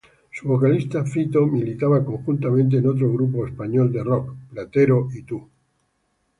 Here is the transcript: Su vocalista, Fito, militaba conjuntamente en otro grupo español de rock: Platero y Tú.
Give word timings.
Su 0.31 0.47
vocalista, 0.47 1.05
Fito, 1.05 1.45
militaba 1.45 2.03
conjuntamente 2.03 2.77
en 2.77 2.87
otro 2.87 3.13
grupo 3.13 3.45
español 3.45 3.91
de 3.91 4.03
rock: 4.03 4.33
Platero 4.51 5.07
y 5.13 5.21
Tú. 5.21 5.47